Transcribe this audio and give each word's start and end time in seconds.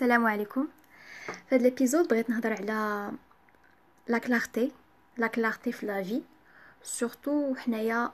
السلام 0.00 0.26
عليكم 0.26 0.68
في 1.26 1.54
هذا 1.54 1.66
ال 1.66 1.71
épisode 1.71 2.08
بغيت 2.08 2.30
نهضر 2.30 2.52
على 2.52 3.10
la 4.08 4.18
clarté 4.18 4.72
la 5.16 5.26
clarté 5.26 5.72
في 5.72 5.86
la 5.86 6.02
vie 6.02 6.22
surtout 6.82 7.54
حنايا 7.54 8.10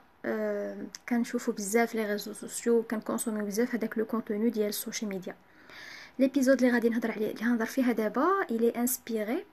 كنشوفوا 1.09 1.53
بزاف 1.53 1.95
les 1.95 2.05
réseaux 2.05 2.33
sociaux 2.33 2.83
كنكونسوميو 2.83 3.45
بزاف 3.45 3.75
هذاك 3.75 3.97
le 3.97 4.05
contenu 4.05 4.49
ديال 4.49 4.69
ال 4.69 4.75
social 4.75 5.09
media 5.09 5.35
l'épisode 6.19 6.63
اللي 6.63 6.73
غادي 6.73 6.89
نهضر 6.89 7.11
عليه 7.11 7.31
اللي 7.31 7.45
غنهضر 7.45 7.65
فيها 7.65 7.91
دابا 7.91 8.27
الي 8.51 8.69
inspiré 8.69 9.45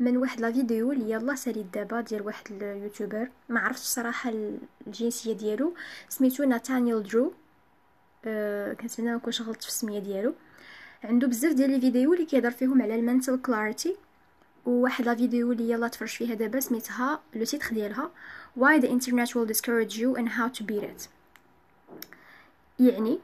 من 0.00 0.16
واحد 0.16 0.40
la 0.40 0.52
vidéo 0.52 0.92
اللي 0.92 1.10
يلا 1.10 1.34
ساليت 1.34 1.66
دابا 1.74 2.00
ديال 2.00 2.22
واحد 2.22 2.44
اليوتيوبر 2.50 3.28
ما 3.48 3.60
عرفتش 3.60 3.86
صراحة 3.86 4.32
الجنسيه 4.86 5.32
ديالو 5.32 5.74
سميتو 6.08 6.44
ناتانيال 6.44 7.02
درو 7.02 7.32
أه 8.24 8.72
كنتمنى 8.72 9.10
ما 9.10 9.16
نكونش 9.16 9.42
غلطت 9.42 9.62
في 9.62 9.68
السميه 9.68 9.98
ديالو 9.98 10.34
عنده 11.04 11.26
بزاف 11.26 11.52
ديال 11.52 11.70
les 11.70 11.80
vidéos 11.80 12.12
اللي 12.14 12.24
كيهضر 12.24 12.50
فيهم 12.50 12.82
على 12.82 12.94
ال 12.94 13.01
mental 13.01 13.42
clarity 13.42 13.96
وواحد 14.66 15.04
la 15.04 15.14
vidéo 15.14 15.52
اللي 15.52 15.70
يلا 15.70 15.88
تفرج 15.88 16.08
فيها 16.08 16.34
دابا 16.34 16.60
سميتها 16.60 17.20
le 17.34 17.44
titre 17.44 17.68
ديالها 17.74 18.10
why 18.58 18.80
the 18.80 18.86
internet 18.86 19.28
will 19.34 19.46
discourage 19.52 19.98
you 19.98 20.16
and 20.16 20.28
how 20.28 20.48
to 20.58 20.64
beat 20.64 20.82
it? 20.82 21.08
يعني 22.80 23.18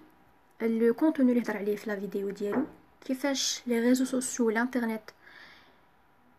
le 0.63 0.95
contenu 0.95 1.33
اللي 1.33 1.43
هضر 1.43 1.57
عليه 1.57 1.77
في 1.77 1.91
la 1.91 2.01
vidéo 2.01 2.31
ديالو 2.31 2.65
كيفاش 3.05 3.63
les 3.67 3.81
réseaux 3.81 4.05
sociaux 4.05 4.47
والانترنت 4.47 5.03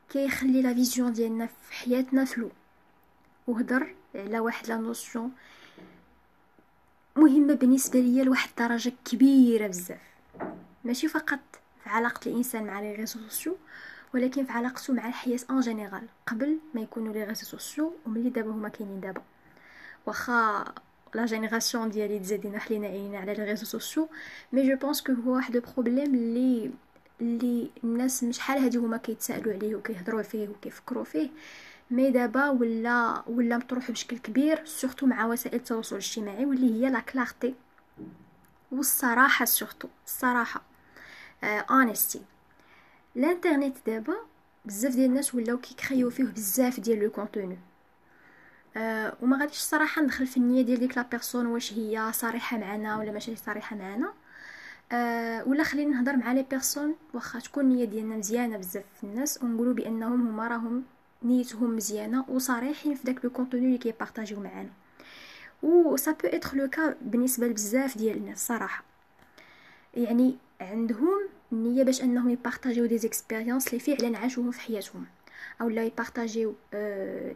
كيخلي 0.09 0.62
la 0.61 0.73
vision 0.73 1.13
ديالنا 1.14 1.45
في 1.45 1.73
حياتنا 1.73 2.26
floue 2.25 2.49
وهضر 3.48 3.95
على 4.16 4.39
واحد 4.39 4.67
la 4.67 4.77
notion 4.77 5.31
مهمة 7.16 7.53
بالنسبة 7.53 8.00
ليا 8.00 8.23
لواحد 8.23 8.50
الدرجة 8.50 8.94
كبيرة 9.05 9.67
بزاف. 9.67 10.10
ماشي 10.84 11.08
فقط 11.08 11.40
في 11.84 11.90
علاقة 11.90 12.30
الإنسان 12.30 12.64
مع 12.64 12.80
les 12.80 12.95
réseaux 12.95 13.55
ولكن 14.14 14.45
في 14.45 14.52
علاقته 14.52 14.94
مع 14.94 15.08
الحياة 15.08 15.39
en 15.50 15.59
général 15.59 16.08
قبل 16.28 16.59
ما 16.73 16.81
يكونوا 16.81 17.14
les 17.14 17.23
réseaux 17.23 17.45
sociaux 17.45 17.94
وملي 18.05 18.30
دابا 18.30 18.52
هما 18.52 18.69
كاينين 18.69 19.00
دابا. 19.00 19.22
واخا 20.05 20.66
la 21.14 21.25
génération 21.25 21.89
ديالي 21.89 22.20
تزادينا 22.20 22.59
حلينا 22.59 22.88
عينينا 22.88 23.20
على 23.20 23.33
les 23.33 23.44
réseaux 23.44 23.66
sociaux 23.66 24.09
mais 24.53 24.69
je 24.69 24.75
pense 24.75 25.02
que 25.02 25.14
هو 25.14 25.36
واحد 25.36 25.55
ال 25.55 25.62
problème 25.62 26.16
اللي 26.16 26.72
اللي 27.22 27.72
الناس 27.83 28.25
شحال 28.25 28.58
هادي 28.64 28.77
هما 28.77 28.98
كيتسائلوا 28.98 29.53
عليه 29.53 29.75
وكيهضروا 29.75 30.22
فيه 30.22 30.50
وكيفكروا 30.50 31.03
فيه 31.03 31.30
mais 31.91 32.11
دابا 32.11 32.50
ولا 32.50 33.23
ولا 33.27 33.58
مطروح 33.58 33.92
بشكل 33.92 34.17
كبير 34.17 34.66
surtout 34.66 35.05
مع 35.05 35.25
وسائل 35.25 35.55
التواصل 35.55 35.95
الاجتماعي 35.95 36.45
واللي 36.45 36.73
هي 36.86 36.89
la 36.89 37.00
clarté 37.00 37.55
والصراحة 38.72 39.45
surtout 39.45 39.88
الصراحة. 40.05 40.70
honesty 41.44 42.22
الانترنت 43.16 43.78
دابا 43.88 44.16
بزاف 44.66 44.94
ديال 44.94 45.06
الناس 45.06 45.36
ولاو 45.36 45.58
كيكريو 45.58 46.09
فيه 46.09 46.23
بزاف 46.23 46.80
ديال 46.80 47.00
le 47.00 47.09
contenu 47.09 47.58
uh, 48.75 48.80
وما 49.22 49.38
غاديش 49.38 49.58
الصراحه 49.58 50.02
ندخل 50.02 50.28
في 50.28 50.38
النية 50.38 50.61
ديال 50.61 50.80
ديك 50.80 50.98
la 50.97 51.03
personne 51.03 51.45
واش 51.45 51.73
هي 51.73 52.11
صريحة 52.14 52.58
معنا 52.58 52.98
ولا 52.98 53.11
ماشي 53.11 53.36
صريحة 53.36 53.75
معنا. 53.75 54.14
uh, 54.92 55.48
ولا 55.48 55.64
خلينا 55.64 55.92
نهضر 55.92 56.16
مع 56.16 56.31
les 56.33 56.45
personnes 56.50 56.95
واخا 57.14 57.39
تكون 57.39 57.64
النية 57.64 57.86
ديالنا 57.86 58.17
مزيانة 58.17 58.58
بزاف 58.58 58.83
في 58.98 59.03
الناس 59.03 59.44
ونقولوا 59.44 59.73
بأنهم 59.73 60.28
هما 60.28 60.48
راهم 60.48 60.83
نيتهم 61.23 61.76
مزيانة 61.76 62.26
وصريحين 62.30 62.95
في 62.95 63.03
داك 63.03 63.26
le 63.25 63.31
contenu 63.31 63.66
اللي 63.66 63.78
كيبارطاجيو 63.78 64.39
معانا. 64.39 64.70
و 65.64 65.98
ça 65.97 66.11
peut 66.11 66.27
être 66.27 66.58
le 66.58 66.69
cas 66.69 66.95
بالنسبة 67.02 67.48
لبزاف 67.48 67.98
ديال 67.98 68.17
الناس 68.17 68.48
صراحة. 68.48 68.83
يعني 69.94 70.38
عندهم 70.62 71.30
النيه 71.52 71.84
باش 71.84 72.02
أنهم 72.02 72.30
يبارطاجيو 72.30 72.86
des 72.86 72.97
expériences 72.97 73.73
لي 73.73 73.80
فعلا 73.80 74.17
عاشوهم 74.17 74.52
في 74.52 74.62
حياتهم. 74.62 75.06
أو 75.62 75.70
لا 75.70 75.84
يبارطاجيو 75.84 76.55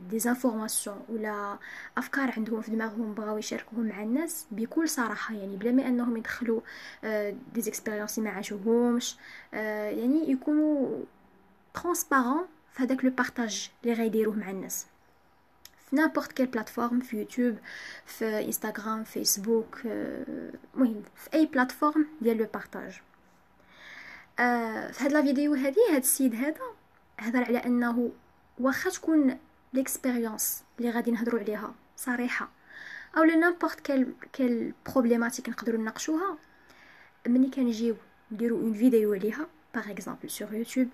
des 0.10 0.20
informations 0.20 1.06
ولا 1.10 1.58
أفكار 1.98 2.32
عندهم 2.38 2.62
في 2.62 2.72
دماغهم 2.72 3.14
بغاو 3.14 3.38
يشاركوهم 3.38 3.88
مع 3.88 4.04
الناس 4.04 4.46
بكل 4.52 4.90
صراحة. 4.90 5.36
يعني 5.36 5.58
بلا 5.58 5.72
ما 5.72 5.88
أنهم 5.88 6.18
يدخلوا 6.18 6.62
des 7.54 7.62
expériences 7.62 8.20
ما 8.20 8.30
عاشوهمش 8.30 9.18
يعني 9.54 10.32
يكونوا 10.32 11.04
transparents 11.74 12.46
في 12.74 12.84
هذاك 12.84 13.06
le 13.06 13.12
partage 13.12 13.72
اللي 13.84 13.94
غيديروه 13.94 14.36
مع 14.36 14.52
الناس. 14.52 14.86
في 15.90 15.96
n'importe 15.96 16.32
quelle 16.32 16.46
plateforme 16.46 17.00
في 17.00 17.18
يوتيوب 17.18 17.56
في 18.06 18.46
انستغرام 18.46 19.04
فيسبوك 19.04 19.80
المهم 19.86 21.04
في 21.16 21.34
أي 21.34 21.46
plateforme 21.46 22.08
ديال 22.22 22.38
le 22.38 22.48
partage 22.54 23.02
آه 24.40 24.92
في 24.92 25.04
هاد 25.04 25.12
la 25.12 25.22
vidéo 25.22 25.54
هادي 25.54 25.80
هاد 25.92 26.02
السيد 26.02 26.36
هذا 26.36 26.62
هضر 27.20 27.44
على 27.44 27.58
أنه 27.58 28.12
واخا 28.60 28.90
تكون 28.90 29.38
l'expérience 29.74 30.64
اللي 30.80 30.90
غادي 30.90 31.12
نهضروا 31.12 31.40
عليها 31.40 31.76
صريحة 31.98 32.50
أو 33.18 33.24
لا 33.24 33.36
n'importe 33.36 33.80
quelle 33.80 34.14
quelle 34.34 34.74
problématique 34.86 35.50
نقدروا 35.50 35.80
نناقشوها 35.80 36.38
ملي 37.28 37.50
كنجيو 37.50 37.96
نديرو 38.32 38.58
une 38.58 38.74
vidéo 38.74 39.14
عليها 39.14 39.48
par 39.76 39.92
exemple 39.92 40.30
sur 40.30 40.54
يوتيوب 40.54 40.88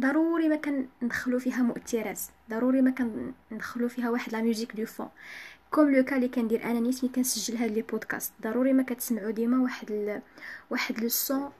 ضروري 0.00 0.48
ما 0.48 0.56
كندخلو 0.56 1.38
فيها 1.38 1.62
مؤثرات 1.62 2.20
ضروري 2.50 2.82
ما 2.82 2.90
كندخلو 3.50 3.88
فيها 3.88 4.10
واحد 4.10 4.32
la 4.32 4.40
musique 4.42 4.76
de 4.76 4.86
fond 4.86 5.08
comme 5.70 5.90
le 5.90 6.04
cas 6.04 6.16
اللي 6.16 6.28
كندير 6.28 6.64
أنا 6.64 6.80
نيت 6.80 7.04
ملي 7.04 7.12
كنسجل 7.12 7.56
هاد 7.56 7.70
les 7.70 7.82
podcasts 7.82 8.32
ضروري 8.42 8.72
ما 8.72 8.82
كتسمعوا 8.82 9.30
ديما 9.30 9.62
واحد 9.62 9.90
ال... 9.90 10.22
واحد 10.70 11.00
le 11.00 11.08
son 11.08 11.50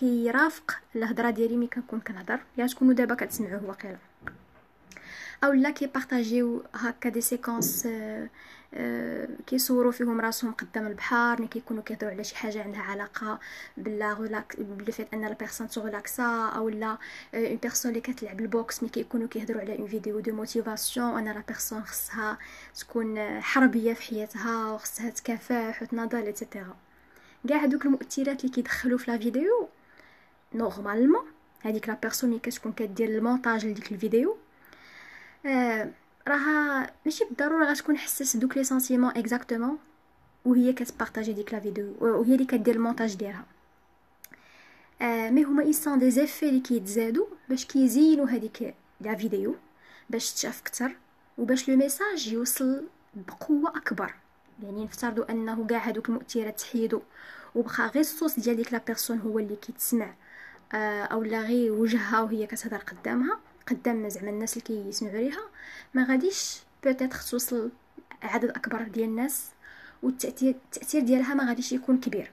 كيرافق 0.00 0.78
الهضرة 0.96 1.30
ديالي 1.30 1.56
ملي 1.56 1.66
كنكون 1.66 2.00
كنهضر. 2.00 2.40
يا 2.58 2.66
تكونوا 2.66 2.94
دابا 2.94 3.14
كتسمعوه 3.14 3.64
واقيلا. 3.66 3.96
أو 5.44 5.52
لا 5.52 5.70
كيبارطاجيو 5.70 6.62
هكا 6.74 7.08
des 7.08 7.20
séquences 7.20 7.86
آه 7.86 8.28
آه 8.74 9.28
كيصوروا 9.46 9.92
فيهم 9.92 10.20
راسهم 10.20 10.52
قدام 10.52 10.86
البحر 10.86 11.36
ملي 11.38 11.48
كيكونوا 11.48 11.82
كيهضروا 11.82 12.10
على 12.10 12.24
شي 12.24 12.36
حاجة 12.36 12.62
عندها 12.62 12.80
علاقة 12.80 13.40
ب 13.76 13.88
la 13.88 14.12
relaxe 14.12 14.60
ب 14.60 14.71
le 14.71 14.92
fait 14.92 15.14
أن 15.14 15.24
la 15.24 15.32
personne 15.32 15.68
تغلاكسا 15.68 16.48
أو 16.56 16.68
لا 16.68 16.98
une 17.34 17.56
personne 17.56 17.88
اللي 17.88 18.00
كتلعب 18.00 18.40
ال 18.40 18.48
boxe 18.48 18.82
ملي 18.82 18.92
كيكونوا 18.92 19.28
كيهضروا 19.28 19.60
على 19.60 19.78
une 19.78 19.86
vidéo 19.86 20.20
de 20.20 20.32
motivation 20.32 21.18
أن 21.18 21.34
la 21.34 21.42
personne 21.48 21.82
خصها 21.82 22.38
تكون 22.74 23.40
حربية 23.40 23.94
في 23.94 24.02
حياتها 24.02 24.72
وخصها 24.72 25.10
تكافح 25.10 25.82
وتناضل 25.82 26.18
et 26.26 26.38
cetera 26.38 26.76
كاع 27.48 27.64
هذوك 27.64 27.84
المؤثرات 27.84 28.40
اللي 28.40 28.54
كيدخلوا 28.54 28.98
في 28.98 29.10
la 29.10 29.18
vidéo 29.18 29.68
normalement 30.54 31.24
هذيك 31.60 31.88
la 31.88 31.94
personne 32.02 32.30
اللي 32.30 32.40
كتكون 32.40 32.72
كدير 32.72 33.08
المونتاج 33.08 33.66
لديك 33.66 33.92
الفيديو 33.92 34.36
راها 36.28 36.90
ماشي 37.04 37.24
بالضرورة 37.24 37.64
غتكون 37.64 37.98
حساس 37.98 38.36
دوك 38.36 38.56
les 38.56 38.64
sentiments 38.64 39.10
exactement 39.10 39.78
وهي 40.44 40.72
كتبارطاجي 40.72 41.32
ديك 41.32 41.52
la 41.54 41.60
vidéo 41.60 41.94
وهي 42.00 42.34
اللي 42.34 42.44
كدير 42.44 42.74
المونتاج 42.74 43.14
ديالها. 43.14 43.44
mais 45.30 45.44
هما 45.44 45.62
ensemble 45.62 45.98
des 45.98 46.10
effets 46.10 46.48
اللي 46.48 46.60
كيتزادوا 46.60 47.26
باش 47.48 47.64
كيزينوا 47.64 48.26
هذيك 48.26 48.74
la 49.00 49.14
vidéo 49.14 49.54
باش 50.10 50.32
تشاف 50.32 50.60
أكثر 50.60 50.96
وباش 51.38 51.68
le 51.68 51.76
message 51.76 52.28
يوصل 52.28 52.84
بقوة 53.14 53.76
أكبر. 53.76 54.14
يعني 54.62 54.84
نفترضوا 54.84 55.30
أنه 55.30 55.66
كاع 55.66 55.78
هذوك 55.78 56.08
المؤثرات 56.08 56.60
تحيدوا 56.60 57.00
وبقى 57.54 57.86
غير 57.88 58.00
الصوت 58.00 58.40
ديال 58.40 58.56
ديك 58.56 58.72
la 58.72 58.80
personne 58.86 59.18
هو 59.18 59.38
اللي 59.38 59.56
كيتسمع. 59.56 60.14
أو 60.72 61.22
لا 61.22 61.40
غير 61.40 61.72
وجهها 61.72 62.20
وهي 62.20 62.46
كتهضر 62.46 62.76
قدامها. 62.76 63.38
قدام 63.66 64.08
زعما 64.08 64.30
الناس 64.30 64.52
اللي 64.52 64.64
كيسمعوا 64.64 65.16
ليها 65.16 65.42
ما 65.94 66.04
غاديش 66.04 66.60
peut-être 66.84 67.18
توصل 67.18 67.70
عدد 68.22 68.50
أكبر 68.50 68.82
ديال 68.82 69.08
الناس 69.08 69.46
والتأثير 70.02 70.50
التأثير 70.50 71.02
ديالها 71.02 71.34
ما 71.34 71.48
غاديش 71.48 71.72
يكون 71.72 72.00
كبير. 72.00 72.30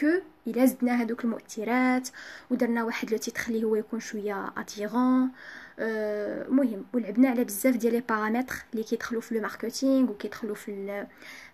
que 0.00 0.06
إلا 0.46 0.66
زدنا 0.66 1.02
هذوك 1.02 1.24
المؤثرات 1.24 2.08
ودرنا 2.50 2.84
واحد 2.84 3.10
le 3.10 3.18
titre 3.18 3.64
هو 3.64 3.74
يكون 3.76 4.00
شوية 4.00 4.52
attirant 4.56 5.30
أه 5.78 6.48
مهم. 6.48 6.84
ولعبنا 6.92 7.28
على 7.28 7.44
بزاف 7.44 7.76
ديال 7.76 7.92
les 7.92 8.00
paramètres 8.08 8.54
اللي 8.72 8.84
كيدخلوا 8.84 9.20
في 9.20 9.34
le 9.34 9.40
marketing 9.40 10.10
وكيدخلوا 10.10 10.54
في 10.54 10.70
ال 10.70 11.06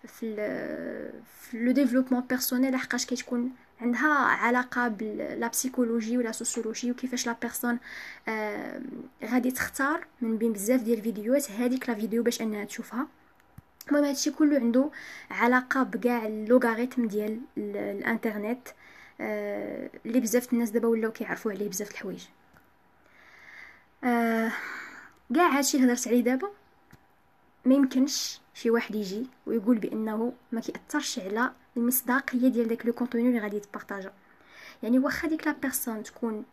في 0.08 0.36
في 1.40 1.64
le 1.64 1.72
développement 1.72 2.20
personnel 2.20 2.72
لحقاش 2.72 3.06
كتكون 3.06 3.52
عندها 3.80 4.08
علاقة 4.14 4.88
ب 4.88 5.08
la 5.08 5.48
psychologie 5.48 6.18
و 6.18 6.23
la 6.23 6.32
sociologie 6.32 6.90
وكيفاش 6.90 7.26
la 7.26 7.36
personne 7.42 7.78
آه 8.28 8.80
غادي 9.24 9.50
تختار 9.50 10.06
من 10.20 10.38
بين 10.38 10.52
بزاف 10.52 10.82
ديال 10.82 10.98
الفيديوهات. 10.98 11.50
هذيك 11.50 11.88
la 11.88 11.94
vidéo 11.94 12.22
باش 12.22 12.42
انها 12.42 12.64
تشوفها. 12.64 13.06
المهم 13.88 14.04
هادشي 14.04 14.30
كله 14.30 14.56
عنده 14.58 14.90
علاقة 15.30 15.82
بكاع 15.82 16.26
l'algorithme 16.26 17.08
ديال 17.08 17.40
الانترنت 17.58 18.68
آه 19.20 19.90
اللي 20.06 20.20
بزاف 20.20 20.52
الناس 20.52 20.70
دابا 20.70 20.88
ولاو 20.88 21.12
كيعرفوا 21.12 21.52
عليه 21.52 21.68
بزاف 21.68 21.90
الحوايج. 21.90 22.24
آه 24.04 24.52
كاع 25.34 25.48
هادشي 25.48 25.76
اللي 25.76 25.92
هضرت 25.92 26.08
عليه 26.08 26.20
دابا 26.20 26.50
ما 27.64 27.74
يمكنش 27.74 28.40
شي 28.54 28.70
واحد 28.70 28.94
يجي 28.94 29.26
ويقول 29.46 29.78
بأنه 29.78 30.32
ما 30.52 30.60
كيأثرش 30.60 31.18
على 31.18 31.52
المصداقيه 31.76 32.48
ديال 32.48 32.68
داك 32.68 32.86
le 32.86 32.92
contenu 32.92 33.28
اللي 33.28 33.40
غادي 33.40 33.56
يتبارطاجا 33.56 34.12
يعني 34.82 34.98
واخا 34.98 35.28
ديك 35.28 35.46
la 35.46 35.52
personne 35.52 36.02
تكون 36.02 36.44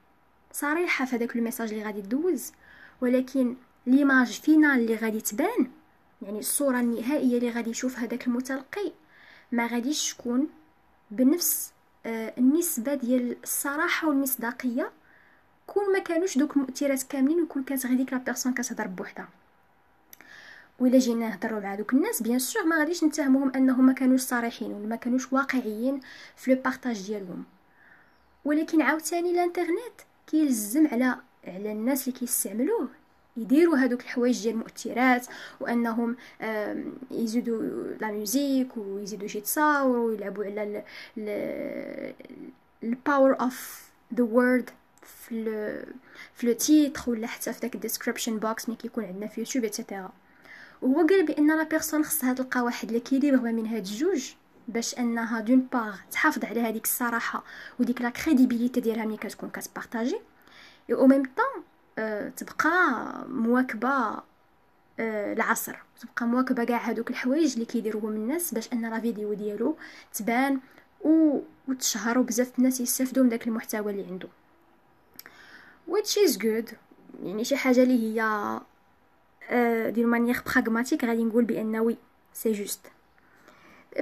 صريحة 0.52 1.06
في 1.06 1.16
هذاك 1.16 1.36
ال 1.36 1.41
message 1.41 1.74
اللي 1.74 1.86
غادي 1.86 2.02
دوز 2.02 2.52
ولكن 3.02 3.56
l'image 3.88 4.40
finale 4.42 4.80
اللي 4.80 4.96
غادي 4.96 5.22
تبان 5.22 5.72
يعني 6.22 6.40
الصورة 6.40 6.80
النهائية 6.80 7.38
اللي 7.38 7.50
غادي 7.50 7.70
يشوف 7.70 8.00
هذاك 8.00 8.28
المتلقي 8.28 8.92
ما 9.52 9.68
غاديش 9.68 10.14
تكون 10.14 10.48
بنفس 11.12 11.72
آه، 12.06 12.34
النسبة 12.38 12.94
ديال 12.94 13.36
الصراحة 13.44 14.08
والمصداقية 14.08 14.92
كون 15.68 15.94
ما 15.94 16.00
كانوش 16.00 16.38
دوك 16.38 16.58
المؤثرات 16.58 17.04
كاملين 17.04 17.42
وكون 17.42 17.64
كانت 17.64 17.86
غير 17.86 17.98
ديك 17.98 18.14
la 18.14 18.20
personne 18.20 18.54
كتهضر 18.54 18.88
بوحدها. 18.88 19.30
وإلا 20.80 21.00
جينا 21.00 21.30
نهضروا 21.30 21.60
مع 21.60 21.76
دوك 21.76 21.94
الناس 21.94 22.22
bien 22.24 22.40
sûr 22.40 22.64
ما 22.64 22.80
غاديش 22.80 23.04
نتهموهم 23.04 23.52
أنهم 23.56 23.86
ما 23.86 23.94
كانوش 23.94 24.22
صريحين 24.22 24.74
ولا 24.74 24.88
ما 24.88 24.96
كانوش 24.96 25.34
واقعيين 25.34 26.00
في 26.36 26.56
le 26.56 26.62
partage 26.62 27.08
ديالهم. 27.08 27.44
ولكن 28.46 28.82
عاوتاني 28.82 29.32
الإنترنت 29.32 30.02
كيلزم 30.28 30.88
على 30.88 31.16
على 31.48 31.72
الناس 31.72 32.08
اللي 32.08 32.20
كيستعملوه 32.20 32.90
يديروا 33.38 33.78
هذوك 33.78 34.02
الحوايج 34.02 34.44
ديال 34.44 34.54
المؤثرات 34.54 35.28
وأنهم 35.60 36.16
يزيدوا 37.12 37.84
la 38.02 38.12
musique 38.12 38.78
ويزيدوا 38.78 39.28
شي 39.28 39.42
تصاور 39.42 39.98
ويلعبوا 39.98 40.46
على 40.46 40.84
ال 42.84 42.93
power 42.93 43.40
of 43.42 43.90
the 44.16 44.24
word 44.24 44.70
في 45.04 45.46
في 46.34 46.48
le 46.48 46.54
titre 46.54 47.10
ولا 47.12 47.28
حتى 47.28 47.54
في 47.54 47.60
داك 47.60 47.76
ال 47.76 47.81
description 47.81 48.38
box 48.38 48.70
ملي 48.70 48.78
كيكون 48.78 49.06
عندنا 49.06 49.28
في 49.28 49.42
يوتيوب 49.42 49.64
et 49.64 49.76
cetera 49.76 50.12
وهو 50.82 51.08
قال 51.08 51.26
بأن 51.26 51.58
la 51.58 51.64
personne 51.64 52.04
خصها 52.04 52.34
تلقى 52.34 52.62
واحد 52.62 52.92
l'équilibre 52.92 53.38
ما 53.42 53.52
بين 53.52 53.66
هاد 53.68 53.86
الجوج 53.86 54.32
باش 54.68 55.00
أنها 55.00 55.40
d'une 55.40 55.68
part 55.74 55.96
تحافظ 56.12 56.46
على 56.46 56.62
هذيك 56.62 56.84
الصراحة 56.86 57.44
وديك 57.80 58.02
la 58.02 58.10
crédibilité 58.10 58.82
ديالها 58.82 59.06
ملي 59.06 59.18
كتكون 59.18 59.50
كتبارطاجي 59.50 60.20
au 60.92 61.08
même 61.08 61.24
temps 61.24 61.64
تبقى 62.36 63.26
مواكبة 63.30 63.90
أه 65.00 65.34
العصر 65.34 65.76
تبقى 66.02 66.26
مواكبة 66.28 66.64
كاع 66.64 66.90
هادوك 66.90 67.10
الحوايج 67.10 67.54
اللي 67.54 67.66
كيديروهم 67.66 68.12
الناس 68.12 68.54
باش 68.54 68.74
أن 68.74 68.90
la 68.90 69.00
vidéo 69.00 69.34
ديالو 69.34 69.78
تبان 70.14 70.60
و 71.02 71.40
وتشهر 71.68 72.20
وبزاف 72.20 72.60
الناس 72.60 72.80
يستافدوا 72.82 73.24
من 73.24 73.30
داك 73.30 73.48
المحتوى 73.48 73.92
اللي 73.92 74.06
عنده 74.12 74.28
which 75.90 76.30
is 76.30 76.38
good 76.38 76.74
يعني 77.24 77.44
شي 77.44 77.56
حاجة 77.58 77.84
اللي 77.84 78.20
هي 78.20 78.22
de 79.90 80.06
manière 80.06 80.42
pragmatique 80.46 81.06
غادي 81.06 81.24
نقول 81.24 81.46
بان 81.46 81.76
oui 81.76 81.98
c'est 82.34 82.52
juste 82.52 82.88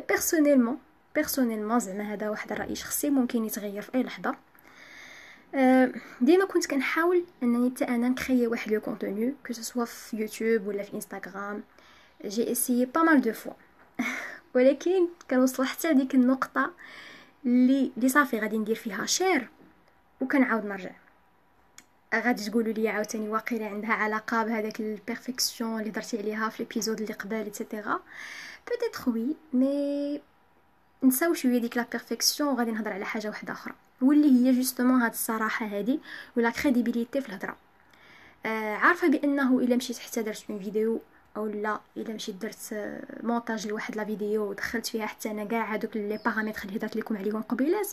personnellement 0.08 0.78
personnellement 1.16 1.80
زعما 1.80 2.14
هذا 2.14 2.30
واحد 2.30 2.52
الرأي 2.52 2.76
شخصي 2.76 3.10
ممكن 3.10 3.46
يتغير 3.46 3.82
في 3.82 3.96
أي 3.96 4.04
لحظة. 4.04 4.36
ديما 6.22 6.46
كنت 6.46 6.66
كنحاول 6.66 7.24
أنني 7.44 7.70
حتى 7.70 7.86
أنا 7.86 8.10
نكري 8.10 8.48
واحد 8.48 8.72
le 8.72 8.82
contenu 8.82 9.34
que 9.48 9.54
ce 9.54 9.65
soit 9.65 9.86
في 9.86 10.18
يوتيوب 10.18 10.68
ولا 10.68 10.84
في 10.84 10.94
انستغرام 10.94 11.64
j'ai 12.26 12.52
essayé 12.52 12.86
pas 12.86 13.02
mal 13.02 13.22
de 13.22 13.34
fois 13.34 13.54
ولكن 14.56 15.08
كنوصل 15.30 15.66
حتى 15.66 15.92
لديك 15.92 16.16
النقطة 16.16 16.72
اللي 17.46 17.92
اللي 17.98 18.10
صافي 18.10 18.40
غادي 18.40 18.58
ندير 18.58 18.76
فيها 18.76 19.06
share 19.06 19.50
وكنعاود 20.22 20.66
نرجع. 20.66 20.92
غادي 22.16 22.50
تقولوا 22.50 22.74
لي 22.74 22.90
عاوتاني 22.90 23.30
واقيلا 23.30 23.68
عندها 23.68 23.94
علاقة 23.94 24.44
بهذاك 24.44 24.80
ال 24.80 24.89
perfection 24.89 25.80
اللي 25.80 25.92
درتي 25.92 26.18
عليها 26.18 26.50
في 26.50 26.64
l'épisode 26.64 27.02
اللي 27.02 27.14
قبل 27.14 27.36
et 27.36 27.52
cetera 27.52 28.00
peut-être 28.70 29.10
oui 29.12 29.36
mais 29.54 30.22
نساو 31.04 31.34
شوية 31.34 31.58
ديك 31.58 31.78
la 31.78 31.86
perfection 31.92 32.50
وغادي 32.50 32.72
نهضر 32.72 32.94
على 32.94 33.06
حاجة 33.06 33.28
واحدة 33.28 33.54
أخرى. 33.54 33.74
واللي 34.02 34.28
هي 34.28 34.52
justement 34.56 35.02
هاد 35.02 35.12
الصراحة 35.12 35.66
هادي 35.66 36.00
و 36.38 36.42
la 36.42 36.50
crédibilité 36.50 37.22
في 37.22 37.30
الهضرة. 37.30 37.58
آه 38.46 38.76
عارفة 38.76 39.08
بأنه 39.08 39.60
إلا 39.60 39.76
مشيت 39.76 39.98
حتى 39.98 40.24
درت 40.24 40.44
une 40.50 40.60
vidéo 40.60 41.02
أو 41.38 41.48
لا 41.48 41.80
إلا 41.98 42.14
مشيت 42.14 42.36
درت 42.36 42.58
مونتاج 43.24 43.68
لواحد 43.68 43.96
la 43.96 44.06
vidéo 44.06 44.50
ودخلت 44.50 44.86
فيها 44.86 45.06
حتى 45.06 45.32
أنا 45.32 45.46
كاع 45.46 45.74
هادوك 45.74 45.98
les 45.98 46.20
paramètres 46.26 46.62
اللي 46.66 46.78
هضرت 46.78 46.96
لكم 46.96 47.18
عليهم 47.18 47.42
قبيلات. 47.42 47.88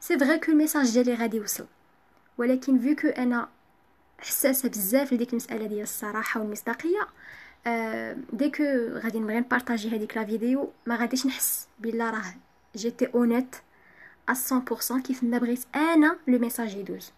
c'est 0.00 0.18
vrai 0.18 0.38
que 0.38 0.52
ال 0.52 0.57
message 0.57 0.92
ديالي 0.92 1.14
غادي 1.14 1.36
يوصل. 1.36 1.66
ولكن 2.38 2.78
vu 2.78 2.90
que 2.90 3.08
أنا 3.08 3.48
حساسة 4.18 4.68
بزاف 4.68 5.12
لديك 5.12 5.30
المسألة 5.30 5.66
ديال 5.66 5.82
الصراحة 5.82 6.40
والمصداقية 6.40 7.08
آه 7.66 8.16
dès 8.32 8.48
que 8.48 8.64
غادي 8.92 9.20
نبغي 9.20 9.40
نبارطاجي 9.40 9.96
هذيك 9.96 10.16
la 10.16 10.24
vidéo 10.24 10.72
ما 10.86 10.96
غاديش 10.96 11.26
نحس 11.26 11.68
بلا 11.78 12.10
راه 12.10 12.34
j'étais 12.76 13.06
honnête 13.14 13.56
100% 14.30 15.02
كيف 15.04 15.22
ما 15.22 15.38
بغيت 15.38 15.64
أنا 15.74 16.18
le 16.28 16.38
message 16.38 16.74
يدوز. 16.76 17.12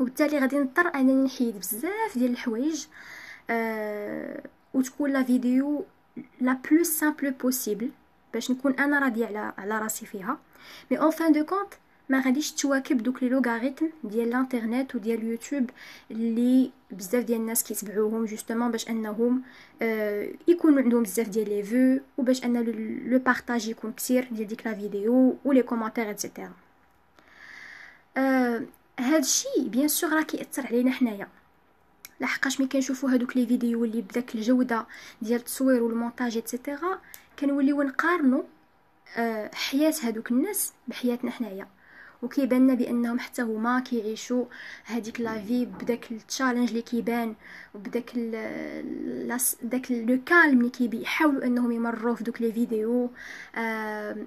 وبالتالي 0.00 0.38
غادي 0.38 0.58
نضطر 0.58 0.94
أنني 0.94 1.24
نحيد 1.24 1.58
بزاف 1.58 2.18
ديال 2.18 2.30
الحوايج 2.30 2.86
أه 3.50 4.42
وتكون 4.74 5.12
la 5.12 5.22
vidéo 5.22 5.84
la 6.40 6.58
plus 6.70 6.84
simple 6.84 7.30
possible 7.30 7.90
باش 8.34 8.50
نكون 8.50 8.72
أنا 8.72 8.98
راضيه 8.98 9.26
على 9.26 9.52
على 9.58 9.78
راسي 9.78 10.06
فيها. 10.06 10.38
mais 10.90 11.00
en 11.00 11.10
fin 11.10 11.32
de 11.32 11.44
compte 11.44 11.74
ما 12.08 12.20
غاديش 12.20 12.52
تواكب 12.52 13.02
دوك 13.02 13.22
les 13.22 13.28
algorithmes 13.28 13.88
ديال 14.04 14.28
الانترنت 14.28 14.94
وديال 14.94 15.18
اليوتيوب 15.18 15.70
اللي 16.10 16.70
بزاف 16.90 17.24
ديال 17.24 17.40
الناس 17.40 17.64
كيتبعوهم 17.64 18.24
justement 18.24 18.70
باش 18.70 18.88
انهم 18.90 19.42
آه 19.82 20.28
يكونوا 20.48 20.82
عندهم 20.82 21.02
بزاف 21.02 21.28
ديال 21.28 21.48
les 21.48 21.62
vues 21.62 22.00
وباش 22.18 22.44
ان 22.44 22.56
le 23.10 23.18
partage 23.18 23.68
يكون 23.68 23.92
كثير 23.92 24.28
ديال 24.30 24.46
ديك 24.46 24.66
la 24.66 24.74
vidéo 24.74 25.36
و 25.44 25.49
les 25.49 25.62
commentaires 25.62 26.08
et 26.08 26.19
cetera 26.19 26.52
آه 28.16 28.62
هادشي 28.98 29.48
bien 29.58 29.88
sûr 29.88 30.10
راه 30.12 30.22
كيأثر 30.22 30.66
علينا 30.66 30.90
حنايا. 30.90 31.28
لحقاش 32.20 32.60
ملي 32.60 32.68
كنشوفوا 32.68 33.10
هادوك 33.10 33.36
les 33.36 33.46
vidéos 33.46 33.84
اللي 33.84 34.02
بداك 34.02 34.34
الجودة 34.34 34.86
ديال 35.22 35.38
التصوير 35.40 35.82
والمونتاج 35.82 36.36
et 36.36 36.52
cetera 36.52 37.00
كنوليو 37.38 37.82
نقارنوا 37.82 38.42
آه 39.16 39.50
حياة 39.54 39.94
هادوك 40.02 40.30
الناس 40.30 40.72
بحياتنا 40.88 41.30
حنايا. 41.30 41.66
وكيبان 42.22 42.64
لنا 42.64 42.74
بأنهم 42.74 43.18
حتى 43.18 43.42
هما 43.42 43.80
كيعيشوا 43.80 44.44
هذيك 44.84 45.20
la 45.20 45.44
vie 45.44 45.66
بداك 45.66 46.10
ال 46.12 46.18
challenge 46.18 46.68
اللي 46.68 46.82
كيبان 46.82 47.34
وبداك 47.74 48.16
داك 49.62 49.90
le 49.90 50.20
calme 50.26 50.58
اللي 50.58 50.70
كيحاولوا 50.70 51.44
أنهم 51.44 51.72
يمروا 51.72 52.14
في 52.14 52.24
دوك 52.24 52.40
les 52.40 52.52
vidéos 52.52 53.10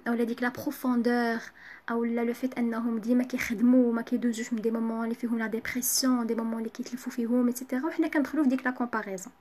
أولا 0.08 0.24
ديك 0.24 0.44
la 0.44 0.50
profondeur 0.50 1.40
أو 1.90 2.04
لا 2.04 2.22
le 2.22 2.34
fait 2.34 2.58
أنهم 2.58 2.98
ديما 3.00 3.24
كيخدموا 3.24 3.94
ما 3.94 4.02
كيدوزوش 4.02 4.54
من 4.54 4.62
des 4.62 4.72
moments 4.72 5.04
اللي 5.04 5.16
فيهم 5.16 5.40
la 5.40 5.48
dépression 5.48 6.28
des 6.28 6.36
moments 6.36 6.60
اللي 6.60 6.70
كيتلفوا 6.70 7.12
فيهم 7.12 7.48
et 7.48 7.57
cetera 7.57 7.86
وحنا 7.86 8.08
كندخلوا 8.08 8.44
في 8.44 8.50
ديك 8.50 8.66
la 8.66 8.72
comparaison 8.72 9.34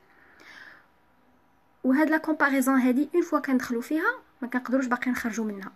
وهاد 1.84 2.10
la 2.10 2.18
comparaison 2.18 2.78
هادي 2.80 3.08
une 3.14 3.22
fois 3.22 3.38
كندخلوا 3.38 3.82
فيها 3.82 4.14
ما 4.42 4.48
كنقدروش 4.48 4.86
باقي 4.86 5.10
نخرجوا 5.10 5.44
منها. 5.44 5.72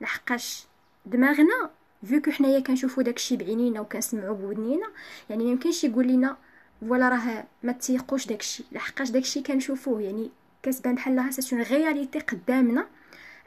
لحقاش 0.00 0.66
دماغنا 1.06 1.70
vu 2.04 2.14
que 2.14 2.30
حنايا 2.30 2.60
كنشوفو 2.60 3.02
داكشي 3.02 3.36
بعينينا 3.36 3.80
وكنسمعو 3.80 4.34
بودنينا 4.34 4.86
يعني 5.30 5.44
ما 5.44 5.50
يمكنش 5.50 5.84
يقول 5.84 6.08
لنا 6.08 6.36
voilà 6.80 7.08
راه 7.08 7.44
ما 7.62 7.72
تيقوش 7.72 8.26
داكشي 8.26 8.64
لحقاش 8.72 9.10
داكشي 9.10 9.42
كنشوفوه 9.42 10.02
يعني 10.02 10.30
كتبان 10.62 10.94
بحال 10.94 11.34
c'est 11.34 11.56
une 11.56 11.64
réalité 11.64 12.18
قدامنا 12.18 12.86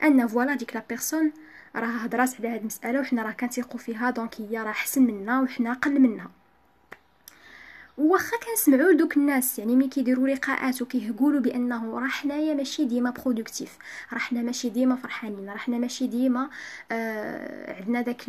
ان 0.03 0.27
voilà 0.27 0.55
ديك 0.55 0.75
la 0.75 0.83
personne 0.89 1.31
راه 1.75 1.87
هضرات 1.87 2.35
على 2.39 2.47
هاد 2.47 2.59
المساله 2.61 2.99
وحنا 2.99 3.23
راه 3.23 3.31
كنثيقوا 3.31 3.79
فيها 3.79 4.09
donc 4.09 4.41
هي 4.41 4.57
راه 4.57 4.69
احسن 4.69 5.01
منا 5.01 5.41
وحنا 5.41 5.71
أقل 5.71 5.99
منها 5.99 6.31
واخا 7.97 8.37
كنسمعوا 8.37 8.91
دوك 8.91 9.17
الناس 9.17 9.59
يعني 9.59 9.75
ملي 9.75 9.87
كيديروا 9.87 10.27
لقاءات 10.27 10.81
وكيقولوا 10.81 11.39
بأنه 11.39 11.99
راه 11.99 12.07
حنايا 12.07 12.53
ماشي 12.53 12.85
ديما 12.85 13.09
productifs 13.09 13.77
راه 14.13 14.19
حنا 14.19 14.41
ماشي 14.41 14.69
ديما 14.69 14.95
فرحانين 14.95 15.49
راه 15.49 15.57
حنا 15.57 15.77
ماشي 15.77 16.07
ديما 16.07 16.49
آه 16.91 17.73
عندنا 17.79 18.01
داك 18.01 18.25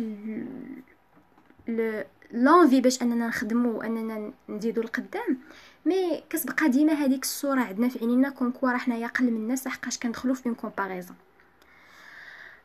l'envie 2.33 2.81
باش 2.81 3.01
أننا 3.01 3.27
نخدموا 3.27 3.73
وأننا 3.79 4.31
نزيدو 4.49 4.81
القدام. 4.81 5.37
mais 5.85 6.23
كتبقى 6.29 6.69
ديما 6.69 6.93
هذيك 6.93 7.23
الصورة 7.23 7.61
عندنا 7.61 7.89
في 7.89 7.99
عينينا 7.99 8.29
comme 8.29 8.51
quoi 8.51 8.71
راه 8.71 8.77
حنايا 8.77 9.05
أقل 9.05 9.25
من 9.25 9.37
الناس 9.37 9.67
لحقاش 9.67 9.97
كندخلوا 9.97 10.35
في 10.35 10.45
une 10.45 10.55
comparaison 10.55 11.15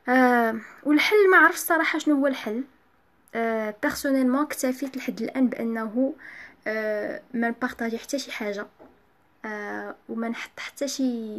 آه 0.09 0.61
والحل 0.83 1.31
ما 1.31 1.37
عرفت 1.37 1.55
الصراحه 1.57 1.99
شنو 1.99 2.15
هو 2.15 2.27
الحل. 2.27 2.65
آه 3.35 3.75
personnellement 3.83 4.43
اكتفيت 4.43 4.97
لحد 4.97 5.23
الآن 5.23 5.49
بأنه 5.49 5.81
آه 5.81 6.13
ما 7.35 7.49
نبارطاجي 7.49 7.99
حتى 7.99 8.19
شي 8.19 8.33
حاجة. 8.33 8.67
آه 9.45 9.95
وما 10.09 10.29
نحط 10.29 10.61
حتى 10.61 10.89
شي 10.89 11.35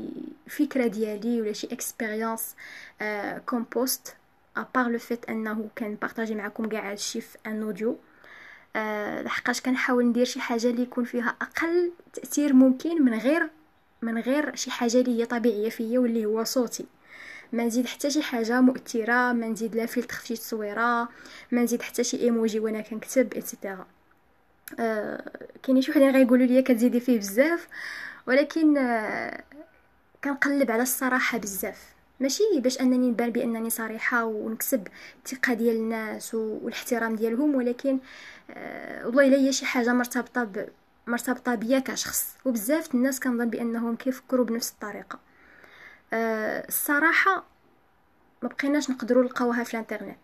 فكرة 0.47 0.87
ديالي 0.87 1.41
ولا 1.41 1.53
شي 1.53 1.67
expérience 1.71 2.55
آه 3.01 3.37
comme 3.37 3.81
post 3.81 4.15
à 4.57 4.63
part 4.63 4.87
le 4.89 4.99
fait 4.99 5.29
أنه 5.29 5.69
كنبارطاجي 5.77 6.35
معكم 6.35 6.69
كاع 6.69 6.91
هادشي 6.91 7.21
في 7.21 7.37
un 7.45 7.63
audio 7.63 7.97
آه 8.75 9.21
لحقاش 9.21 9.61
كنحاول 9.61 10.05
ندير 10.05 10.25
شي 10.25 10.39
حاجة 10.41 10.67
اللي 10.67 10.81
يكون 10.81 11.03
فيها 11.03 11.35
أقل 11.41 11.91
تأثير 12.13 12.53
ممكن 12.53 13.03
من 13.05 13.13
غير 13.19 13.49
من 14.01 14.17
غير 14.17 14.55
شي 14.55 14.71
حاجة 14.71 14.97
اللي 14.97 15.21
هي 15.21 15.25
طبيعية 15.25 15.69
فيا 15.69 15.99
واللي 15.99 16.25
هو 16.25 16.43
صوتي. 16.43 16.85
ما 17.53 17.65
نزيد 17.65 17.87
حتى 17.87 18.09
شي 18.09 18.21
حاجة 18.21 18.61
مؤثرة 18.61 19.33
ما 19.33 19.47
نزيد 19.47 19.75
لا 19.75 19.85
فلتر 19.85 20.15
في 20.15 20.27
شي 20.27 20.35
تصويرة 20.35 21.09
ما 21.51 21.63
نزيد 21.63 21.81
حتى 21.81 22.03
شي 22.03 22.19
ايموجي 22.21 22.59
وأنا 22.59 22.81
كنكتب 22.81 23.33
et 23.33 23.43
cetera 23.43 23.73
آه 23.73 23.98
كاينين 25.63 25.81
شي 25.81 25.91
وحدين 25.91 26.11
غيقولوا 26.15 26.45
لي 26.45 26.61
كتزيدي 26.61 26.99
فيه 26.99 27.17
بزاف 27.17 27.67
ولكن 28.27 28.77
آه 28.77 29.43
كنقلب 30.23 30.71
على 30.71 30.81
الصراحة 30.81 31.37
بزاف. 31.37 31.93
ماشي 32.19 32.43
باش 32.57 32.81
أنني 32.81 33.09
نبان 33.09 33.29
بأنني 33.29 33.69
صريحة 33.69 34.25
ونكسب 34.25 34.87
الثقة 35.25 35.53
ديال 35.53 35.75
الناس 35.75 36.33
والاحترام 36.33 37.15
ديالهم 37.15 37.55
ولكن 37.55 37.99
آه 38.51 39.05
والله 39.05 39.27
إلا 39.27 39.37
هي 39.37 39.53
شي 39.53 39.65
حاجة 39.65 39.93
مرتبطة 39.93 40.43
ب 40.43 40.69
مرتبطة 41.07 41.55
بيا 41.55 41.79
كشخص. 41.79 42.35
وبزاف 42.45 42.95
الناس 42.95 43.19
كنظن 43.19 43.49
بأنهم 43.49 43.95
كيفكروا 43.95 44.45
بنفس 44.45 44.71
الطريقة. 44.71 45.19
الصراحة 46.13 47.45
ما 48.41 48.49
بقيناش 48.49 48.89
نقدروا 48.89 49.23
نلقاوها 49.23 49.63
في 49.63 49.73
الإنترنت. 49.73 50.19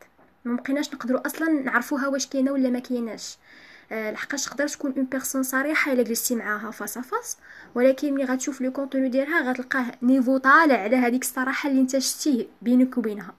ما 0.46 0.56
بقيناش 0.56 0.94
نقدروا 0.94 1.26
أصلا 1.26 1.50
نعرفوها 1.50 2.08
واش 2.08 2.28
كاينة 2.28 2.52
ولا 2.52 2.70
ما 2.70 2.80
كايناش. 2.80 3.38
أه 3.38 3.75
لحقاش 3.92 4.46
تقدر 4.46 4.68
تكون 4.68 4.94
une 4.98 5.06
personne 5.06 5.44
صريحة 5.44 5.92
إلا 5.92 6.04
جلستي 6.04 6.36
معاها 6.36 6.72
face 6.72 6.98
à 6.98 7.06
face 7.06 7.38
ولكن 7.76 8.14
ملي 8.14 8.24
غتشوف 8.24 8.62
le 8.62 8.72
contenu 8.72 9.10
ديالها 9.10 9.52
غتلقاه 9.52 9.86
niveau 10.02 10.38
طالع 10.38 10.76
على 10.76 10.96
هذيك 10.96 11.22
الصراحة 11.22 11.70
اللي 11.70 11.82
انت 11.82 11.98
شتيه 11.98 12.48
بينك 12.62 12.98
وبينها. 12.98 13.34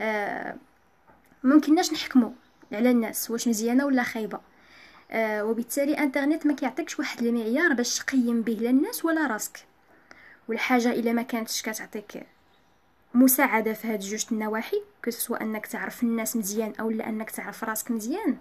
أه 0.00 0.56
ممكنناش 1.44 1.92
نحكموا 1.92 2.30
على 2.72 2.90
الناس 2.90 3.30
واش 3.30 3.48
مزيانة 3.48 3.86
ولا 3.86 4.02
خايبة. 4.02 4.40
آه 5.10 5.44
وبالتالي 5.44 5.98
إنترنت 5.98 6.46
ما 6.46 6.54
كيعطيكش 6.54 6.98
واحد 6.98 7.22
المعيار 7.22 7.72
باش 7.72 7.98
تقيم 7.98 8.42
به 8.42 8.52
لا 8.52 8.70
الناس 8.70 9.04
ولا 9.04 9.26
راسك. 9.26 9.66
والحاجة 10.48 10.90
إلا 10.92 11.12
ما 11.12 11.22
كانتش 11.22 11.62
كتعطيك 11.62 12.26
مساعدة 13.14 13.72
في 13.72 13.88
هاد 13.88 14.00
جوج 14.00 14.24
النواحي 14.32 14.82
كسوا 15.02 15.42
إنك 15.42 15.66
تعرف 15.66 16.02
الناس 16.02 16.36
مزيان 16.36 16.72
أو 16.80 16.90
لا 16.90 17.08
إنك 17.08 17.30
تعرف 17.30 17.64
راسك 17.64 17.90
مزيان 17.90 18.36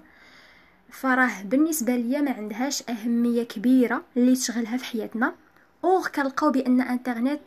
فراه 0.92 1.44
بالنسبة 1.44 1.96
ليا 1.96 2.22
ما 2.22 2.32
عندهاش 2.32 2.84
أهمية 2.90 3.44
كبيرة 3.44 4.04
اللي 4.18 4.36
تشغلها 4.36 4.78
في 4.78 4.86
حياتنا. 4.86 5.36
أوغ 5.84 6.08
كنلقاو 6.08 6.52
بأن 6.52 6.82
انترنت 6.82 7.42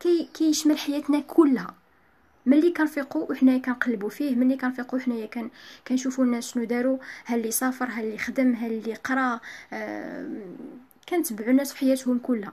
كي 0.00 0.28
كيشمل 0.34 0.78
حياتنا 0.78 1.20
كلها. 1.20 1.74
ملي 2.46 2.70
كنفيقوا 2.70 3.30
وحنايا 3.30 3.58
كنقلبوا 3.58 4.08
فيه 4.08 4.36
ملي 4.36 4.56
كنفيقوا 4.56 4.98
حنايا 4.98 5.26
كان 5.26 5.50
كنشوفوا 5.88 6.24
الناس 6.24 6.52
شنو 6.52 6.64
داروا 6.64 6.98
هل 7.24 7.38
اللي 7.38 7.50
سافر 7.50 7.84
هل 7.90 8.04
اللي 8.04 8.18
خدم 8.18 8.54
هل 8.54 8.72
اللي 8.72 8.94
قرا 8.94 9.40
آه 9.72 10.28
كنتبعوا 11.08 11.50
الناس 11.50 11.72
في 11.72 11.78
حياتهم 11.78 12.18
كلها. 12.18 12.52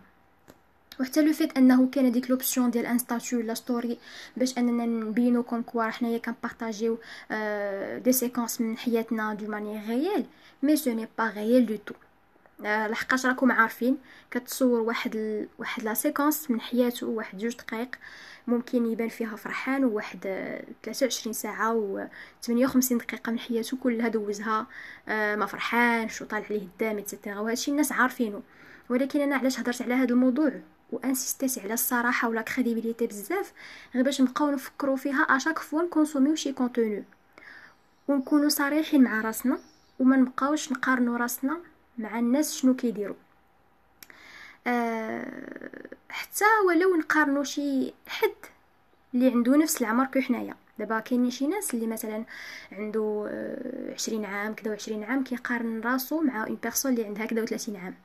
وحتى 1.00 1.22
le 1.22 1.34
fait 1.34 1.58
أنه 1.58 1.90
كاين 1.90 2.12
ديك 2.12 2.30
l'option 2.30 2.72
ديال 2.72 2.86
إن 2.86 2.98
la 3.34 3.54
story 3.54 3.98
باش 4.38 4.58
أننا 4.58 4.86
نبينو 4.86 5.44
comme 5.44 5.62
quoi 5.62 5.90
حنايا 5.90 6.18
كنبارطاجيو 6.18 7.00
آه 7.32 7.98
des 7.98 8.12
séquences 8.12 8.62
من 8.62 8.78
حياتنا 8.78 9.34
de 9.34 9.48
manière 9.48 9.80
réelle 9.88 10.26
mais 10.64 10.76
ce 10.76 10.94
n'est 10.94 11.08
pas 11.18 11.24
réel 11.24 11.66
du 11.66 11.76
tout. 11.76 11.94
آه 12.66 12.88
لحقاش 12.88 13.26
راكم 13.26 13.52
عارفين 13.52 13.98
كتصور 14.32 14.80
واحد 14.80 15.16
ال... 15.16 15.48
واحد 15.60 15.84
la 15.84 15.94
séquence 15.94 16.52
من 16.52 16.62
حياته 16.62 17.08
واحد 17.08 17.38
جوج 17.38 17.56
دقائق 17.56 17.90
ممكن 18.48 18.86
يبان 18.86 19.10
فيها 19.10 19.36
فرحان 19.36 19.86
وواحد 19.86 20.20
23 20.84 21.34
ساعة 21.34 21.74
و 21.74 22.08
58 22.42 22.98
دقيقة 22.98 23.32
من 23.32 23.40
حياته 23.40 23.78
كلها 23.78 24.08
دوزها 24.08 24.68
آه 25.08 25.36
ما 25.36 25.46
فرحانش 25.46 26.22
وطالع 26.22 26.46
عليه 26.46 26.62
الدم 26.62 26.98
et 26.98 27.08
cetera 27.08 27.40
وهادشي 27.40 27.72
الناس 27.72 27.92
عارفينه 27.92 28.42
ولكن 28.90 29.22
أنا 29.22 29.36
علاش 29.36 29.60
هضرت 29.60 29.82
على 29.82 29.94
هذا 29.94 30.14
الموضوع؟ 30.14 30.52
وانسيستيت 30.94 31.60
على 31.60 31.74
الصراحة 31.74 32.30
و 32.30 32.34
la 32.34 32.42
crédibilité 32.42 33.08
بزاف 33.08 33.54
غير 33.96 34.04
باش 34.04 34.22
نبقاو 34.22 34.52
نفكروا 34.52 34.96
فيها 34.96 35.22
à 35.22 35.27
chaque 35.27 35.60
fois 35.60 35.84
نكونسوميو 35.84 36.36
شي 36.36 36.54
contenu. 36.54 37.04
ونكونوا 38.08 38.50
صريحين 38.50 39.04
مع 39.04 39.22
راسنا 39.22 39.60
وما 40.00 40.16
نبقاوش 40.18 40.72
نقارنوا 40.72 41.18
راسنا 41.18 41.58
مع 41.98 42.20
الناس 42.20 42.56
شنو 42.56 42.76
كيديروا 42.76 43.16
أه 44.68 45.26
حتى 46.10 46.46
ولو 46.68 46.96
نقارنوا 46.96 47.44
شي 47.44 47.94
حد 48.08 48.32
اللي 49.14 49.32
عنده 49.32 49.58
نفس 49.58 49.82
العمر 49.82 50.06
كي 50.06 50.22
حنايا. 50.22 50.56
دابا 50.80 51.00
كاينين 51.00 51.32
شي 51.32 51.48
ناس 51.48 51.74
اللي 51.74 51.88
مثلا 51.88 52.24
عنده 52.72 53.30
عشرين 53.94 54.26
عام 54.26 54.54
كذا 54.54 54.72
وعشرين 54.72 55.04
عام 55.04 55.24
كيقارن 55.24 55.82
راسو 55.82 56.22
مع 56.22 56.44
une 56.48 56.58
personne 56.64 56.92
اللي 56.92 57.06
عندها 57.06 57.26
كذا 57.26 57.42
وثلاثين 57.42 57.76
عام. 57.76 57.96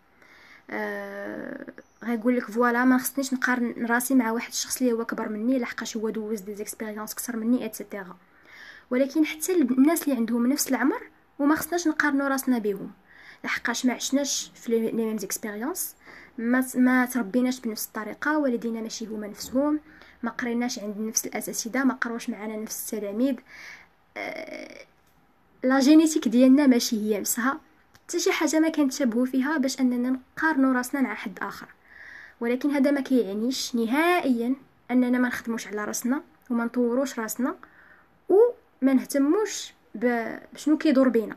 آه 0.71 1.67
غيقول 2.09 2.37
لك 2.37 2.51
voilà 2.51 2.85
ما 2.85 2.99
خصنيش 2.99 3.35
نقارن 3.35 3.87
راسي 3.87 4.15
مع 4.15 4.31
واحد 4.33 4.49
الشخص 4.49 4.81
اللي 4.81 4.93
هو 4.93 5.05
كبر 5.05 5.29
مني 5.29 5.59
لحقاش 5.59 5.97
هو 5.97 6.11
دوز 6.11 6.41
des 6.41 6.55
expériences 6.55 7.13
أكثر 7.13 7.37
مني 7.37 7.67
et 7.67 7.79
cetera 7.79 8.17
ولكن 8.91 9.27
حتى 9.27 9.53
الناس 9.55 10.03
اللي 10.03 10.17
عندهم 10.17 10.47
نفس 10.47 10.69
العمر 10.69 11.03
وما 11.39 11.55
خصناش 11.57 11.89
نقارنوا 11.89 12.29
راسنا 12.29 12.59
بهم 12.59 12.91
لحقاش 13.45 13.87
ما 13.87 13.93
عشناش 13.93 14.53
في 14.55 14.73
les 14.73 14.93
mêmes 14.93 15.19
expériences 15.19 15.95
ما 16.39 16.65
ما 16.75 17.07
تربيناش 17.07 17.61
بنفس 17.61 17.87
الطريقة 17.87 18.39
والدينا 18.39 18.81
ماشي 18.81 19.07
هما 19.07 19.27
نفسهم 19.27 19.81
ما 20.23 20.31
قريناش 20.31 20.79
عند 20.79 20.99
نفس 20.99 21.27
الأساتذة 21.27 21.85
ما 21.85 21.95
قروش 21.95 22.31
معنا 22.31 22.57
نفس 22.57 22.95
التلاميذ. 22.95 23.35
أه 24.17 24.79
لا 25.65 25.81
جينيتيك 25.81 26.29
ديالنا 26.29 26.67
ماشي 26.67 26.97
هي 26.97 27.21
نفسها. 27.21 27.61
حتى 27.95 28.19
شي 28.19 28.33
حاجة 28.33 28.61
ما 28.61 28.69
كنتشابهوا 28.69 29.27
فيها 29.27 29.57
باش 29.59 29.81
أننا 29.81 30.21
نقارنوا 30.37 30.75
راسنا 30.75 31.01
مع 31.01 31.15
حد 31.15 31.39
آخر. 31.43 31.67
ولكن 32.41 32.71
هذا 32.71 32.91
ما 32.91 33.01
كيعنيش 33.01 33.75
نهائيا 33.75 34.55
أننا 34.91 35.19
ما 35.19 35.29
نخدموش 35.29 35.67
على 35.67 35.85
راسنا 35.85 36.23
وما 36.51 36.65
نطوروش 36.65 37.19
راسنا 37.19 37.57
وما 38.29 38.93
نهتموش 38.93 39.73
بشنو 39.95 40.79
كيدور 40.79 41.09
بينا. 41.09 41.37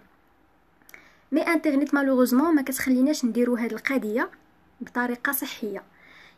mais 1.32 1.42
انترنت 1.42 1.94
malheureusement 1.94 2.56
ما 2.56 2.62
كتخليناش 2.62 3.26
نديرو 3.26 3.56
هاد 3.56 3.74
القضية 3.74 4.30
بطريقة 4.82 5.32
صحية. 5.32 5.84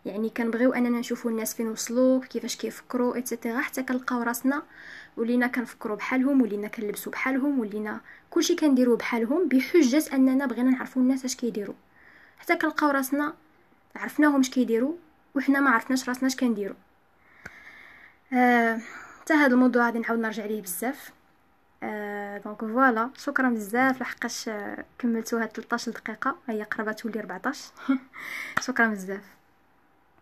يعني 0.06 0.30
كنبغيو 0.30 0.74
أننا 0.74 1.00
نشوفوا 1.00 1.32
الناس 1.32 1.54
فين 1.54 1.68
وصلوا 1.68 2.22
كيفاش 2.22 2.56
كيفكروا 2.56 3.16
et 3.16 3.27
cetera 3.27 3.62
حتى 3.62 3.84
كنلقاو 3.84 4.22
راسنا 4.22 4.64
ولينا 5.18 5.48
كنفكروا 5.48 5.98
بحالهم 5.98 6.42
ولينا 6.42 6.68
كنلبسوا 6.68 7.12
بحالهم 7.12 7.60
ولينا 7.60 8.02
كلشي 8.30 8.56
كنديروه 8.56 8.98
بحالهم 8.98 9.48
بحجة 9.48 10.04
أننا 10.14 10.46
بغينا 10.46 10.70
نعرفوا 10.72 11.02
الناس 11.02 11.26
اش 11.26 11.36
كيديروا 11.36 11.76
حتى 12.38 12.56
كنلقاو 12.56 12.90
راسنا 12.90 13.34
عرفناهم 13.96 14.40
اش 14.40 14.50
كيديروا 14.50 14.96
وحنا 15.36 15.60
ما 15.60 15.70
عرفناش 15.70 16.10
راسنا 16.10 16.28
اش 16.28 16.36
كنديروا. 16.36 16.76
آه، 18.34 18.80
حتى 19.22 19.34
هذا 19.34 19.54
الموضوع 19.54 19.86
غادي 19.86 20.00
نعاود 20.00 20.20
نرجع 20.20 20.46
ليه 20.46 20.62
بزاف. 20.62 21.12
آه، 21.84 22.38
donc 22.38 22.60
voilà 22.60 23.10
شكرا 23.18 23.50
بزاف. 23.50 24.02
لحقاش 24.02 24.50
كملتو 25.00 25.38
هاد 25.38 25.50
13 25.50 25.92
دقيقة. 25.92 26.36
هي 26.48 26.64
قربت 26.64 27.00
تولي 27.00 27.20
14 27.20 27.72
شكرا 28.62 28.88
بزاف. 28.88 29.24